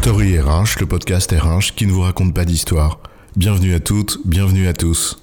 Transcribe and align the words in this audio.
Story 0.00 0.38
RH, 0.38 0.78
le 0.78 0.86
podcast 0.86 1.32
RH 1.32 1.74
qui 1.74 1.84
ne 1.84 1.90
vous 1.90 2.02
raconte 2.02 2.32
pas 2.32 2.44
d'histoire. 2.44 3.00
Bienvenue 3.34 3.74
à 3.74 3.80
toutes, 3.80 4.18
bienvenue 4.24 4.68
à 4.68 4.72
tous. 4.72 5.20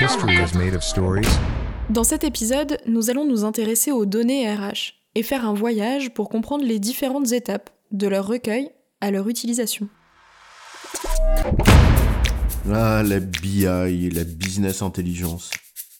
History 0.00 0.34
is 0.36 0.56
made 0.56 0.74
of 0.74 0.82
stories. 0.82 1.28
Dans 1.90 2.04
cet 2.04 2.24
épisode, 2.24 2.78
nous 2.86 3.10
allons 3.10 3.26
nous 3.26 3.44
intéresser 3.44 3.92
aux 3.92 4.06
données 4.06 4.50
RH 4.50 4.94
et 5.14 5.22
faire 5.22 5.44
un 5.44 5.52
voyage 5.52 6.14
pour 6.14 6.30
comprendre 6.30 6.64
les 6.64 6.78
différentes 6.78 7.32
étapes 7.32 7.68
de 7.92 8.08
leur 8.08 8.26
recueil 8.26 8.70
à 9.02 9.10
leur 9.10 9.28
utilisation. 9.28 9.86
Ah, 12.72 13.02
la 13.04 13.20
BI, 13.20 13.60
la 14.10 14.24
business 14.24 14.80
intelligence. 14.80 15.50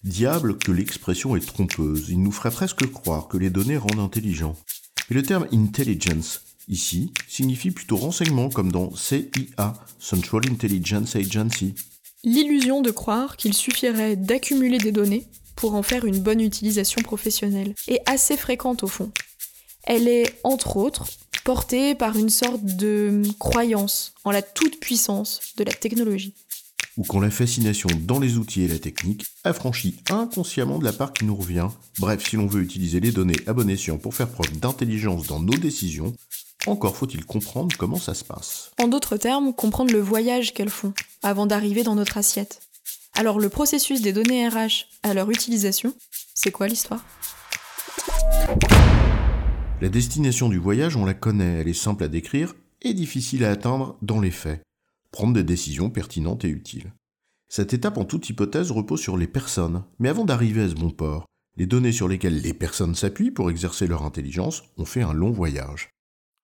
Diable 0.02 0.56
que 0.56 0.73
l'expression 0.73 1.37
est 1.37 1.46
trompeuse, 1.46 2.09
il 2.09 2.23
nous 2.23 2.33
ferait 2.33 2.51
presque 2.51 2.91
croire 2.91 3.28
que 3.28 3.37
les 3.37 3.51
données 3.51 3.77
rendent 3.77 4.01
intelligents. 4.01 4.56
Et 5.09 5.15
le 5.15 5.23
terme 5.23 5.46
intelligence, 5.52 6.42
ici, 6.69 7.12
signifie 7.28 7.70
plutôt 7.70 7.96
renseignement 7.96 8.48
comme 8.48 8.73
dans 8.73 8.95
CIA, 8.96 9.74
Central 10.01 10.42
Intelligence 10.51 11.15
Agency. 11.15 11.74
L'illusion 12.24 12.82
de 12.82 12.91
croire 12.91 13.37
qu'il 13.37 13.55
suffirait 13.55 14.16
d'accumuler 14.16 14.79
des 14.79 14.91
données 14.91 15.29
pour 15.55 15.74
en 15.74 15.82
faire 15.84 16.05
une 16.06 16.19
bonne 16.19 16.41
utilisation 16.41 17.02
professionnelle 17.02 17.74
est 17.87 18.02
assez 18.06 18.37
fréquente 18.37 18.82
au 18.82 18.88
fond. 18.88 19.12
Elle 19.84 20.09
est, 20.09 20.41
entre 20.42 20.77
autres, 20.77 21.07
portée 21.45 21.95
par 21.95 22.16
une 22.16 22.29
sorte 22.29 22.65
de 22.65 23.23
croyance 23.38 24.12
en 24.24 24.32
la 24.32 24.43
toute-puissance 24.43 25.41
de 25.57 25.62
la 25.62 25.73
technologie. 25.73 26.34
Ou 26.96 27.05
quand 27.05 27.20
la 27.20 27.30
fascination 27.30 27.91
dans 28.00 28.18
les 28.18 28.38
outils 28.38 28.62
et 28.62 28.68
la 28.68 28.78
technique 28.78 29.27
affranchit 29.45 29.96
inconsciemment 30.10 30.78
de 30.78 30.84
la 30.84 30.95
part 30.95 31.12
qui 31.12 31.24
nous 31.24 31.37
revient. 31.37 31.68
Bref, 31.98 32.27
si 32.27 32.37
l'on 32.37 32.46
veut 32.46 32.62
utiliser 32.62 33.00
les 33.00 33.12
données 33.12 33.37
à 33.46 33.52
bon 33.52 33.68
escient 33.68 33.98
pour 33.98 34.14
faire 34.14 34.28
preuve 34.28 34.59
d'intelligence 34.59 35.27
dans 35.27 35.40
nos 35.40 35.59
décisions, 35.59 36.15
encore 36.66 36.96
faut-il 36.96 37.24
comprendre 37.24 37.76
comment 37.76 37.98
ça 37.98 38.15
se 38.15 38.24
passe. 38.24 38.71
En 38.80 38.88
d'autres 38.88 39.18
termes, 39.18 39.52
comprendre 39.52 39.93
le 39.93 40.01
voyage 40.01 40.54
qu'elles 40.54 40.71
font 40.71 40.95
avant 41.23 41.46
d'arriver 41.46 41.82
dans 41.82 41.95
notre 41.95 42.16
assiette. 42.16 42.60
Alors 43.15 43.38
le 43.38 43.51
processus 43.51 44.01
des 44.01 44.12
données 44.12 44.49
RH 44.49 44.87
à 45.02 45.12
leur 45.12 45.30
utilisation, 45.30 45.95
c'est 46.34 46.51
quoi 46.51 46.66
l'histoire? 46.66 47.04
La 49.80 49.88
destination 49.90 50.49
du 50.49 50.59
voyage, 50.59 50.96
on 50.96 51.04
la 51.04 51.15
connaît, 51.15 51.60
elle 51.60 51.68
est 51.68 51.74
simple 51.74 52.04
à 52.04 52.09
décrire 52.09 52.54
et 52.80 52.95
difficile 52.95 53.45
à 53.45 53.51
atteindre 53.51 53.96
dans 54.01 54.21
les 54.21 54.30
faits. 54.30 54.65
Prendre 55.16 55.32
des 55.32 55.45
décisions 55.45 55.88
pertinentes 55.88 56.45
et 56.45 56.50
utiles. 56.50 56.92
Cette 57.48 57.72
étape 57.72 57.96
en 57.96 58.04
toute 58.04 58.28
hypothèse 58.28 58.70
repose 58.70 59.00
sur 59.00 59.16
les 59.16 59.26
personnes, 59.26 59.82
mais 59.98 60.10
avant 60.10 60.26
d'arriver 60.26 60.60
à 60.60 60.68
ce 60.68 60.74
bon 60.74 60.90
port, 60.90 61.24
les 61.56 61.64
données 61.64 61.90
sur 61.90 62.06
lesquelles 62.06 62.42
les 62.42 62.52
personnes 62.52 62.95
s'appuient 62.95 63.30
pour 63.30 63.48
exercer 63.48 63.87
leur 63.87 64.03
intelligence 64.03 64.64
ont 64.76 64.84
fait 64.84 65.00
un 65.00 65.14
long 65.14 65.31
voyage. 65.31 65.88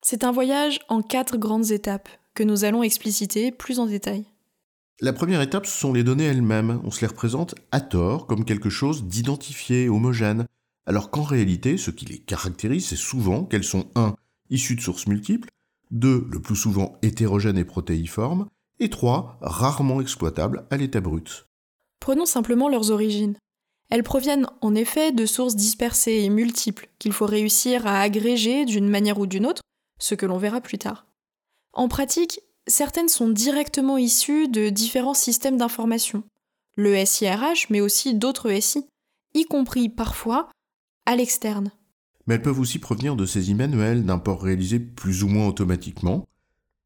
C'est 0.00 0.24
un 0.24 0.32
voyage 0.32 0.80
en 0.88 1.02
quatre 1.02 1.36
grandes 1.36 1.70
étapes 1.70 2.08
que 2.32 2.44
nous 2.44 2.64
allons 2.64 2.82
expliciter 2.82 3.52
plus 3.52 3.78
en 3.78 3.84
détail. 3.84 4.24
La 5.02 5.12
première 5.12 5.42
étape, 5.42 5.66
ce 5.66 5.78
sont 5.78 5.92
les 5.92 6.02
données 6.02 6.24
elles-mêmes. 6.24 6.80
On 6.82 6.90
se 6.90 7.02
les 7.02 7.08
représente 7.08 7.54
à 7.72 7.82
tort 7.82 8.26
comme 8.26 8.46
quelque 8.46 8.70
chose 8.70 9.04
d'identifié, 9.04 9.90
homogène, 9.90 10.46
alors 10.86 11.10
qu'en 11.10 11.24
réalité, 11.24 11.76
ce 11.76 11.90
qui 11.90 12.06
les 12.06 12.20
caractérise, 12.20 12.86
c'est 12.86 12.96
souvent 12.96 13.44
qu'elles 13.44 13.64
sont 13.64 13.90
1. 13.96 14.14
issues 14.48 14.76
de 14.76 14.80
sources 14.80 15.08
multiples, 15.08 15.50
2. 15.90 16.26
le 16.26 16.40
plus 16.40 16.56
souvent 16.56 16.98
hétérogènes 17.02 17.58
et 17.58 17.66
protéiformes, 17.66 18.46
et 18.82 18.90
3. 18.90 19.38
rarement 19.40 20.00
exploitables 20.00 20.66
à 20.70 20.76
l'état 20.76 21.00
brut. 21.00 21.46
Prenons 22.00 22.26
simplement 22.26 22.68
leurs 22.68 22.90
origines. 22.90 23.36
Elles 23.90 24.02
proviennent 24.02 24.48
en 24.60 24.74
effet 24.74 25.12
de 25.12 25.24
sources 25.24 25.54
dispersées 25.54 26.24
et 26.24 26.30
multiples 26.30 26.88
qu'il 26.98 27.12
faut 27.12 27.26
réussir 27.26 27.86
à 27.86 28.00
agréger 28.00 28.64
d'une 28.64 28.88
manière 28.88 29.20
ou 29.20 29.26
d'une 29.26 29.46
autre, 29.46 29.62
ce 30.00 30.16
que 30.16 30.26
l'on 30.26 30.36
verra 30.36 30.60
plus 30.60 30.78
tard. 30.78 31.06
En 31.72 31.86
pratique, 31.86 32.40
certaines 32.66 33.08
sont 33.08 33.28
directement 33.28 33.98
issues 33.98 34.48
de 34.48 34.68
différents 34.68 35.14
systèmes 35.14 35.58
d'information, 35.58 36.24
le 36.74 37.04
SIRH 37.04 37.70
mais 37.70 37.80
aussi 37.80 38.14
d'autres 38.14 38.52
SI, 38.60 38.84
y 39.34 39.44
compris 39.44 39.90
parfois 39.90 40.48
à 41.06 41.14
l'externe. 41.14 41.70
Mais 42.26 42.34
elles 42.34 42.42
peuvent 42.42 42.58
aussi 42.58 42.80
provenir 42.80 43.14
de 43.14 43.26
saisie 43.26 43.54
manuelle 43.54 44.04
d'un 44.04 44.18
port 44.18 44.42
réalisé 44.42 44.80
plus 44.80 45.22
ou 45.22 45.28
moins 45.28 45.46
automatiquement, 45.46 46.24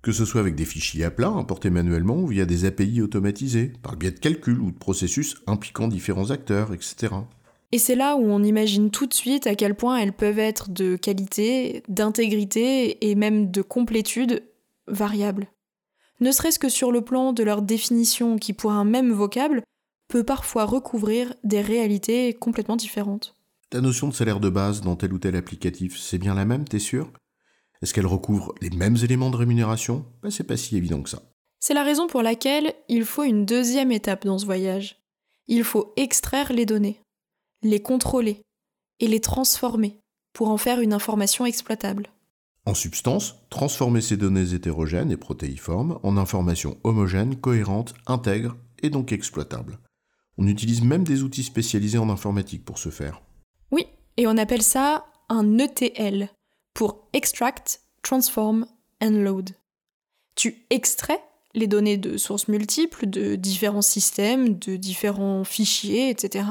que 0.06 0.12
ce 0.12 0.24
soit 0.24 0.40
avec 0.40 0.54
des 0.54 0.64
fichiers 0.64 1.02
à 1.02 1.10
plat 1.10 1.30
importés 1.30 1.68
manuellement 1.68 2.14
ou 2.14 2.28
via 2.28 2.46
des 2.46 2.64
API 2.64 3.02
automatisés, 3.02 3.72
par 3.82 3.90
le 3.90 3.98
biais 3.98 4.12
de 4.12 4.20
calculs 4.20 4.60
ou 4.60 4.70
de 4.70 4.78
processus 4.78 5.34
impliquant 5.48 5.88
différents 5.88 6.30
acteurs, 6.30 6.72
etc. 6.72 7.12
Et 7.72 7.78
c'est 7.78 7.96
là 7.96 8.14
où 8.14 8.22
on 8.22 8.44
imagine 8.44 8.92
tout 8.92 9.06
de 9.06 9.14
suite 9.14 9.48
à 9.48 9.56
quel 9.56 9.74
point 9.74 9.96
elles 9.96 10.12
peuvent 10.12 10.38
être 10.38 10.70
de 10.70 10.94
qualité, 10.94 11.82
d'intégrité 11.88 13.10
et 13.10 13.16
même 13.16 13.50
de 13.50 13.62
complétude 13.62 14.44
variables. 14.86 15.48
Ne 16.20 16.30
serait-ce 16.30 16.60
que 16.60 16.68
sur 16.68 16.92
le 16.92 17.00
plan 17.00 17.32
de 17.32 17.42
leur 17.42 17.60
définition 17.60 18.38
qui, 18.38 18.52
pour 18.52 18.70
un 18.70 18.84
même 18.84 19.10
vocable, 19.10 19.64
peut 20.06 20.22
parfois 20.22 20.66
recouvrir 20.66 21.34
des 21.42 21.62
réalités 21.62 22.32
complètement 22.32 22.76
différentes. 22.76 23.34
Ta 23.70 23.80
notion 23.80 24.06
de 24.06 24.14
salaire 24.14 24.38
de 24.38 24.50
base 24.50 24.82
dans 24.82 24.94
tel 24.94 25.12
ou 25.12 25.18
tel 25.18 25.34
applicatif, 25.34 25.98
c'est 25.98 26.18
bien 26.18 26.36
la 26.36 26.44
même, 26.44 26.64
t'es 26.64 26.78
sûr? 26.78 27.10
Est-ce 27.82 27.92
qu'elle 27.92 28.06
recouvre 28.06 28.54
les 28.60 28.70
mêmes 28.70 28.96
éléments 29.02 29.30
de 29.30 29.36
rémunération? 29.36 30.04
Ben, 30.22 30.30
C'est 30.30 30.44
pas 30.44 30.56
si 30.56 30.76
évident 30.76 31.02
que 31.02 31.10
ça. 31.10 31.22
C'est 31.60 31.74
la 31.74 31.84
raison 31.84 32.06
pour 32.06 32.22
laquelle 32.22 32.74
il 32.88 33.04
faut 33.04 33.24
une 33.24 33.44
deuxième 33.44 33.92
étape 33.92 34.24
dans 34.24 34.38
ce 34.38 34.46
voyage. 34.46 35.02
Il 35.48 35.64
faut 35.64 35.92
extraire 35.96 36.52
les 36.52 36.66
données, 36.66 37.00
les 37.62 37.80
contrôler 37.80 38.42
et 39.00 39.08
les 39.08 39.20
transformer 39.20 39.98
pour 40.32 40.48
en 40.48 40.56
faire 40.56 40.80
une 40.80 40.92
information 40.92 41.46
exploitable. 41.46 42.08
En 42.66 42.74
substance, 42.74 43.36
transformer 43.48 44.00
ces 44.00 44.16
données 44.16 44.52
hétérogènes 44.52 45.12
et 45.12 45.16
protéiformes 45.16 46.00
en 46.02 46.16
informations 46.16 46.78
homogènes, 46.82 47.36
cohérentes, 47.36 47.94
intègres 48.06 48.56
et 48.82 48.90
donc 48.90 49.12
exploitables. 49.12 49.78
On 50.36 50.46
utilise 50.46 50.82
même 50.82 51.04
des 51.04 51.22
outils 51.22 51.44
spécialisés 51.44 51.98
en 51.98 52.10
informatique 52.10 52.64
pour 52.64 52.78
ce 52.78 52.90
faire. 52.90 53.22
Oui, 53.70 53.86
et 54.16 54.26
on 54.26 54.36
appelle 54.36 54.62
ça 54.62 55.06
un 55.28 55.58
ETL 55.58 56.28
pour 56.76 57.08
Extract, 57.14 57.80
Transform 58.02 58.66
and 59.02 59.22
Load. 59.22 59.52
Tu 60.34 60.66
extrais 60.68 61.22
les 61.54 61.66
données 61.66 61.96
de 61.96 62.18
sources 62.18 62.48
multiples, 62.48 63.08
de 63.08 63.34
différents 63.34 63.80
systèmes, 63.80 64.58
de 64.58 64.76
différents 64.76 65.42
fichiers, 65.42 66.10
etc. 66.10 66.44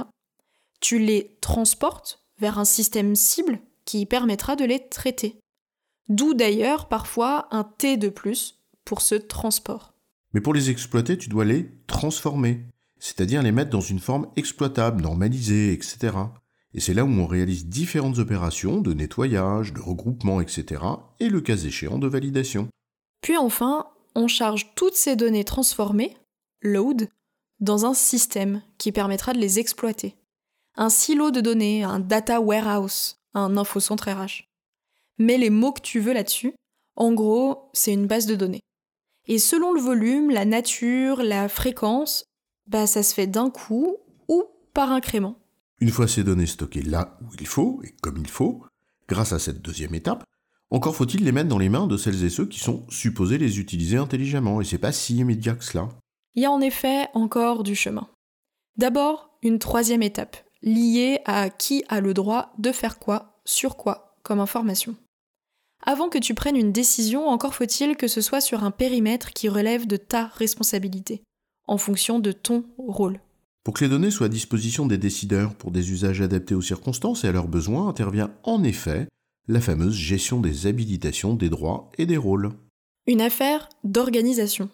Tu 0.82 0.98
les 0.98 1.38
transportes 1.42 2.26
vers 2.40 2.58
un 2.58 2.66
système 2.66 3.16
cible 3.16 3.60
qui 3.86 4.08
permettra 4.08 4.56
de 4.56 4.66
les 4.66 4.88
traiter. 4.90 5.38
D'où 6.10 6.34
d'ailleurs 6.34 6.88
parfois 6.88 7.48
un 7.52 7.64
T 7.64 7.96
de 7.96 8.10
plus 8.10 8.60
pour 8.84 9.02
ce 9.02 9.14
transport. 9.14 9.94
Mais 10.34 10.42
pour 10.42 10.56
les 10.56 10.72
exploiter, 10.72 11.20
tu 11.20 11.30
dois 11.30 11.46
les 11.46 11.70
transformer, 11.86 12.66
c'est-à-dire 12.98 13.44
les 13.44 13.52
mettre 13.52 13.70
dans 13.70 13.80
une 13.80 14.00
forme 14.00 14.28
exploitable, 14.36 15.04
normalisée, 15.04 15.72
etc. 15.72 16.14
Et 16.76 16.82
c'est 16.82 16.94
là 16.94 17.06
où 17.06 17.10
on 17.10 17.26
réalise 17.26 17.68
différentes 17.68 18.20
opérations 18.20 18.82
de 18.82 18.94
nettoyage, 18.94 19.72
de 19.72 19.80
regroupement, 19.80 20.42
etc. 20.42 20.84
et 21.22 21.30
le 21.30 21.40
cas 21.40 21.56
échéant 21.56 21.98
de 21.98 22.08
validation. 22.08 22.68
Puis 23.22 23.38
enfin, 23.38 23.88
on 24.14 24.28
charge 24.28 24.74
toutes 24.76 24.96
ces 24.96 25.16
données 25.16 25.46
transformées, 25.46 26.18
load, 26.62 27.08
dans 27.62 27.86
un 27.86 27.94
système 27.94 28.62
qui 28.78 28.92
permettra 28.92 29.32
de 29.32 29.40
les 29.40 29.58
exploiter. 29.58 30.18
Un 30.76 30.90
silo 30.90 31.32
de 31.32 31.40
données, 31.40 31.86
un 31.86 32.02
data 32.02 32.42
warehouse, 32.42 33.22
un 33.34 33.56
infocentre 33.56 34.10
RH. 34.10 34.44
Mets 35.18 35.38
les 35.38 35.50
mots 35.50 35.72
que 35.72 35.82
tu 35.82 36.02
veux 36.02 36.14
là-dessus. 36.14 36.56
En 36.98 37.14
gros, 37.14 37.70
c'est 37.72 37.94
une 37.94 38.08
base 38.08 38.26
de 38.26 38.36
données. 38.36 38.60
Et 39.28 39.40
selon 39.40 39.72
le 39.72 39.80
volume, 39.80 40.30
la 40.30 40.44
nature, 40.44 41.24
la 41.24 41.48
fréquence, 41.48 42.26
bah 42.68 42.86
ça 42.86 43.02
se 43.02 43.14
fait 43.14 43.28
d'un 43.28 43.50
coup 43.50 43.96
ou 44.28 44.44
par 44.74 44.92
incrément. 44.92 45.40
Une 45.86 45.92
fois 45.92 46.08
ces 46.08 46.24
données 46.24 46.48
stockées 46.48 46.82
là 46.82 47.16
où 47.22 47.28
il 47.40 47.46
faut 47.46 47.80
et 47.84 47.94
comme 48.02 48.18
il 48.18 48.28
faut, 48.28 48.66
grâce 49.08 49.34
à 49.34 49.38
cette 49.38 49.62
deuxième 49.62 49.94
étape, 49.94 50.24
encore 50.72 50.96
faut-il 50.96 51.24
les 51.24 51.32
mettre 51.32 51.48
dans 51.48 51.60
les 51.60 51.70
mains 51.70 51.86
de 51.86 51.96
celles 51.96 52.24
et 52.24 52.32
ceux 52.32 52.48
qui 52.48 52.58
sont 52.58 52.90
supposés 52.90 53.38
les 53.38 53.60
utiliser 53.60 53.98
intelligemment, 53.98 54.62
et 54.62 54.66
c'est 54.66 54.80
pas 54.80 54.92
si 54.92 55.16
immédiat 55.18 55.54
que 55.54 55.64
cela. 55.64 55.90
Il 56.34 56.42
y 56.42 56.48
a 56.48 56.52
en 56.52 56.60
effet 56.60 57.06
encore 57.14 57.62
du 57.62 57.76
chemin. 57.76 58.10
D'abord, 58.78 59.38
une 59.44 59.60
troisième 59.60 60.02
étape, 60.02 60.38
liée 60.64 61.20
à 61.26 61.52
qui 61.52 61.84
a 61.88 62.02
le 62.02 62.16
droit 62.16 62.52
de 62.58 62.72
faire 62.72 62.98
quoi, 62.98 63.40
sur 63.46 63.78
quoi, 63.78 64.16
comme 64.24 64.40
information. 64.40 64.96
Avant 65.84 66.10
que 66.10 66.18
tu 66.18 66.34
prennes 66.34 66.58
une 66.58 66.72
décision, 66.72 67.28
encore 67.28 67.54
faut-il 67.54 67.96
que 67.96 68.08
ce 68.08 68.22
soit 68.22 68.42
sur 68.42 68.64
un 68.64 68.72
périmètre 68.72 69.34
qui 69.34 69.50
relève 69.50 69.86
de 69.86 69.98
ta 69.98 70.26
responsabilité, 70.26 71.22
en 71.68 71.78
fonction 71.78 72.18
de 72.18 72.32
ton 72.32 72.66
rôle. 72.80 73.20
Pour 73.66 73.74
que 73.74 73.84
les 73.84 73.90
données 73.90 74.12
soient 74.12 74.28
à 74.28 74.30
disposition 74.30 74.86
des 74.86 75.00
décideurs 75.00 75.56
pour 75.56 75.72
des 75.72 75.92
usages 75.92 76.22
adaptés 76.22 76.54
aux 76.54 76.62
circonstances 76.62 77.24
et 77.24 77.28
à 77.28 77.32
leurs 77.32 77.48
besoins, 77.48 77.90
intervient 77.90 78.32
en 78.44 78.64
effet 78.64 79.08
la 79.48 79.60
fameuse 79.60 79.96
gestion 79.96 80.40
des 80.40 80.68
habilitations 80.68 81.34
des 81.34 81.50
droits 81.50 81.90
et 81.98 82.06
des 82.06 82.16
rôles. 82.16 82.52
Une 83.08 83.22
affaire 83.22 83.68
d'organisation. 83.84 84.70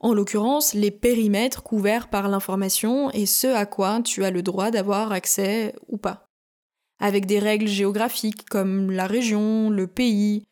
En 0.00 0.12
l'occurrence, 0.12 0.74
les 0.74 0.90
périmètres 0.90 1.62
couverts 1.62 2.08
par 2.08 2.28
l'information 2.28 3.10
et 3.12 3.26
ce 3.26 3.46
à 3.46 3.64
quoi 3.64 4.02
tu 4.02 4.24
as 4.24 4.32
le 4.32 4.42
droit 4.42 4.70
d'avoir 4.70 5.12
accès 5.12 5.74
ou 5.88 5.96
pas 5.96 6.26
avec 6.98 7.26
des 7.26 7.38
règles 7.38 7.68
géographiques 7.68 8.48
comme 8.48 8.90
la 8.90 9.06
région, 9.06 9.70
le 9.70 9.86
pays, 9.86 10.44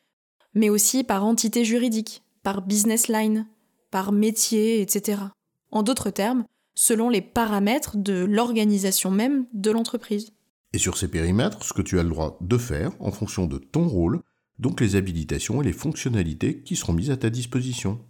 mais 0.54 0.68
aussi 0.68 1.04
par 1.04 1.24
entité 1.24 1.64
juridique, 1.64 2.22
par 2.42 2.62
business 2.62 3.08
line, 3.08 3.46
par 3.90 4.12
métier, 4.12 4.80
etc. 4.80 5.22
En 5.70 5.82
d'autres 5.82 6.10
termes, 6.10 6.44
selon 6.74 7.08
les 7.08 7.20
paramètres 7.20 7.96
de 7.96 8.24
l'organisation 8.24 9.10
même 9.10 9.46
de 9.52 9.70
l'entreprise. 9.70 10.32
Et 10.72 10.78
sur 10.78 10.96
ces 10.96 11.08
périmètres, 11.08 11.64
ce 11.64 11.72
que 11.72 11.82
tu 11.82 11.98
as 11.98 12.02
le 12.02 12.08
droit 12.08 12.36
de 12.40 12.58
faire 12.58 12.92
en 13.00 13.12
fonction 13.12 13.46
de 13.46 13.58
ton 13.58 13.86
rôle, 13.86 14.20
donc 14.58 14.80
les 14.80 14.96
habilitations 14.96 15.62
et 15.62 15.64
les 15.64 15.72
fonctionnalités 15.72 16.62
qui 16.62 16.76
seront 16.76 16.92
mises 16.92 17.10
à 17.10 17.16
ta 17.16 17.30
disposition. 17.30 18.00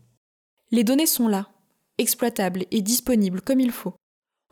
Les 0.70 0.84
données 0.84 1.06
sont 1.06 1.28
là, 1.28 1.50
exploitables 1.99 2.64
et 2.70 2.81
disponibles 2.81 3.43
comme 3.43 3.61
il 3.61 3.70
faut. 3.70 3.94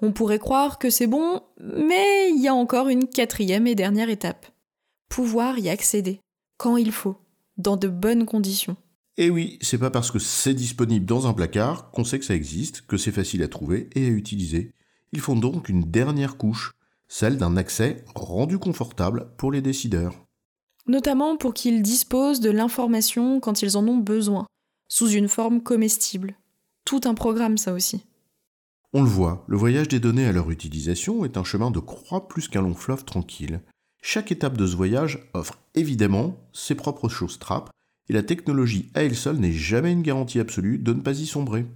On 0.00 0.12
pourrait 0.12 0.38
croire 0.38 0.78
que 0.78 0.90
c'est 0.90 1.06
bon, 1.06 1.40
mais 1.60 2.30
il 2.30 2.42
y 2.42 2.48
a 2.48 2.54
encore 2.54 2.88
une 2.88 3.08
quatrième 3.08 3.66
et 3.66 3.74
dernière 3.74 4.10
étape. 4.10 4.46
Pouvoir 5.08 5.58
y 5.58 5.68
accéder, 5.68 6.20
quand 6.58 6.76
il 6.76 6.92
faut, 6.92 7.16
dans 7.56 7.76
de 7.76 7.88
bonnes 7.88 8.26
conditions. 8.26 8.76
Et 9.18 9.28
oui, 9.28 9.58
c'est 9.60 9.78
pas 9.78 9.90
parce 9.90 10.10
que 10.10 10.18
c'est 10.18 10.54
disponible 10.54 11.04
dans 11.04 11.26
un 11.26 11.34
placard 11.34 11.90
qu'on 11.90 12.04
sait 12.04 12.18
que 12.18 12.24
ça 12.24 12.34
existe, 12.34 12.86
que 12.86 12.96
c'est 12.96 13.12
facile 13.12 13.42
à 13.42 13.48
trouver 13.48 13.90
et 13.94 14.06
à 14.06 14.10
utiliser. 14.10 14.72
Il 15.12 15.20
faut 15.20 15.34
donc 15.34 15.68
une 15.68 15.90
dernière 15.90 16.38
couche, 16.38 16.72
celle 17.08 17.36
d'un 17.36 17.58
accès 17.58 18.04
rendu 18.14 18.58
confortable 18.58 19.28
pour 19.36 19.52
les 19.52 19.60
décideurs. 19.60 20.14
Notamment 20.86 21.36
pour 21.36 21.52
qu'ils 21.52 21.82
disposent 21.82 22.40
de 22.40 22.50
l'information 22.50 23.38
quand 23.38 23.60
ils 23.60 23.76
en 23.76 23.86
ont 23.86 23.98
besoin, 23.98 24.46
sous 24.88 25.10
une 25.10 25.28
forme 25.28 25.62
comestible. 25.62 26.34
Tout 26.86 27.02
un 27.04 27.14
programme 27.14 27.58
ça 27.58 27.74
aussi. 27.74 28.06
On 28.94 29.02
le 29.02 29.08
voit, 29.08 29.44
le 29.46 29.56
voyage 29.56 29.88
des 29.88 30.00
données 30.00 30.26
à 30.26 30.32
leur 30.32 30.50
utilisation 30.50 31.24
est 31.24 31.36
un 31.36 31.44
chemin 31.44 31.70
de 31.70 31.78
croix 31.80 32.28
plus 32.28 32.48
qu'un 32.48 32.62
long 32.62 32.74
fleuve 32.74 33.04
tranquille. 33.04 33.60
Chaque 34.02 34.32
étape 34.32 34.56
de 34.56 34.66
ce 34.66 34.74
voyage 34.74 35.30
offre 35.34 35.58
évidemment 35.74 36.36
ses 36.52 36.74
propres 36.74 37.08
choses 37.08 37.38
trappes, 37.38 37.70
et 38.08 38.12
la 38.12 38.22
technologie 38.22 38.90
à 38.94 39.02
elle 39.02 39.16
seule 39.16 39.38
n'est 39.38 39.52
jamais 39.52 39.92
une 39.92 40.02
garantie 40.02 40.40
absolue 40.40 40.78
de 40.78 40.92
ne 40.92 41.00
pas 41.00 41.18
y 41.18 41.26
sombrer. 41.26 41.66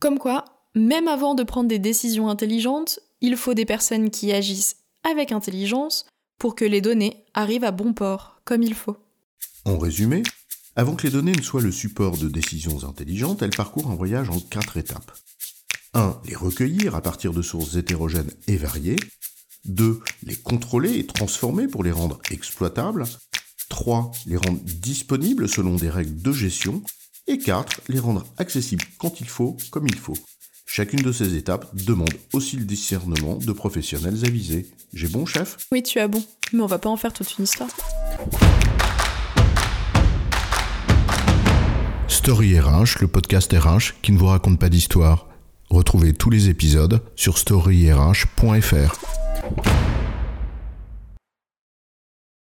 Comme 0.00 0.18
quoi, 0.18 0.44
même 0.74 1.08
avant 1.08 1.34
de 1.34 1.42
prendre 1.42 1.68
des 1.68 1.78
décisions 1.78 2.28
intelligentes, 2.28 3.00
il 3.20 3.36
faut 3.36 3.54
des 3.54 3.66
personnes 3.66 4.10
qui 4.10 4.32
agissent 4.32 4.76
avec 5.02 5.32
intelligence 5.32 6.06
pour 6.38 6.54
que 6.54 6.64
les 6.64 6.80
données 6.80 7.24
arrivent 7.34 7.64
à 7.64 7.70
bon 7.70 7.92
port, 7.92 8.40
comme 8.44 8.62
il 8.62 8.74
faut. 8.74 8.96
En 9.64 9.76
résumé, 9.78 10.22
avant 10.76 10.94
que 10.94 11.06
les 11.06 11.12
données 11.12 11.32
ne 11.32 11.42
soient 11.42 11.60
le 11.60 11.72
support 11.72 12.16
de 12.16 12.28
décisions 12.28 12.84
intelligentes, 12.84 13.42
elles 13.42 13.50
parcourent 13.50 13.90
un 13.90 13.96
voyage 13.96 14.30
en 14.30 14.40
quatre 14.40 14.76
étapes. 14.76 15.12
1. 15.94 16.20
Les 16.26 16.36
recueillir 16.36 16.94
à 16.94 17.02
partir 17.02 17.32
de 17.32 17.42
sources 17.42 17.74
hétérogènes 17.74 18.30
et 18.46 18.56
variées. 18.56 18.96
2. 19.66 20.00
Les 20.22 20.36
contrôler 20.36 20.98
et 20.98 21.06
transformer 21.06 21.66
pour 21.66 21.82
les 21.82 21.92
rendre 21.92 22.20
exploitables. 22.30 23.04
3. 23.70 24.12
Les 24.26 24.36
rendre 24.36 24.60
disponibles 24.64 25.48
selon 25.48 25.76
des 25.76 25.88
règles 25.88 26.20
de 26.20 26.32
gestion. 26.32 26.82
Et 27.26 27.38
4. 27.38 27.80
Les 27.88 27.98
rendre 27.98 28.26
accessibles 28.36 28.84
quand 28.98 29.20
il 29.20 29.28
faut, 29.28 29.56
comme 29.70 29.86
il 29.86 29.96
faut. 29.96 30.16
Chacune 30.66 31.00
de 31.00 31.10
ces 31.10 31.34
étapes 31.34 31.74
demande 31.74 32.12
aussi 32.32 32.56
le 32.56 32.64
discernement 32.64 33.36
de 33.36 33.52
professionnels 33.52 34.24
avisés. 34.24 34.68
J'ai 34.92 35.08
bon, 35.08 35.26
chef? 35.26 35.56
Oui, 35.72 35.82
tu 35.82 35.98
as 35.98 36.06
bon, 36.06 36.22
mais 36.52 36.60
on 36.60 36.66
va 36.66 36.78
pas 36.78 36.90
en 36.90 36.96
faire 36.96 37.12
toute 37.12 37.38
une 37.38 37.44
histoire. 37.44 37.70
Story 42.06 42.60
RH, 42.60 43.00
le 43.00 43.08
podcast 43.08 43.52
RH 43.52 44.00
qui 44.02 44.12
ne 44.12 44.18
vous 44.18 44.26
raconte 44.26 44.58
pas 44.58 44.68
d'histoire. 44.68 45.26
Retrouvez 45.70 46.12
tous 46.12 46.30
les 46.30 46.48
épisodes 46.48 47.02
sur 47.16 47.38
storyrh.fr. 47.38 49.29